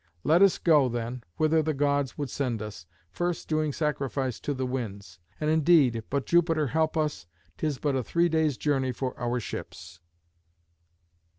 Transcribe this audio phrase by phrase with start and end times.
[0.23, 4.65] Let us go, then, whither the Gods would send us, first doing sacrifice to the
[4.65, 7.27] Winds; and, indeed, if but Jupiter help us,
[7.59, 9.99] 'tis but a three days' journey for our ships."